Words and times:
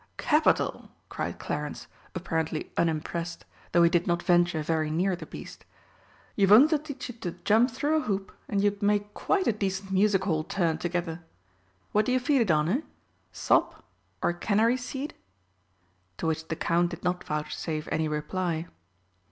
"Capital!" 0.17 0.89
cried 1.09 1.37
Clarence, 1.37 1.85
apparently 2.15 2.71
unimpressed, 2.75 3.45
though 3.71 3.83
he 3.83 3.89
did 3.91 4.07
not 4.07 4.23
venture 4.23 4.63
very 4.63 4.89
near 4.89 5.15
the 5.15 5.27
beast. 5.27 5.63
"You've 6.35 6.51
only 6.51 6.69
to 6.69 6.79
teach 6.79 7.11
it 7.11 7.21
to 7.21 7.33
jump 7.43 7.69
through 7.69 7.97
a 7.97 8.01
hoop, 8.01 8.31
and 8.47 8.63
you'd 8.63 8.81
make 8.81 9.13
quite 9.13 9.45
a 9.45 9.51
decent 9.53 9.91
Music 9.91 10.23
hall 10.23 10.43
'turn' 10.43 10.79
together. 10.79 11.21
What 11.91 12.07
do 12.07 12.11
you 12.13 12.19
feed 12.19 12.41
it 12.41 12.49
on, 12.49 12.67
eh? 12.67 12.81
Sop 13.31 13.85
or 14.23 14.33
canary 14.33 14.75
seed?" 14.75 15.13
To 16.17 16.25
which 16.25 16.47
the 16.47 16.55
Count 16.55 16.89
did 16.89 17.03
not 17.03 17.23
vouchsafe 17.23 17.87
any 17.91 18.07
reply. 18.07 18.65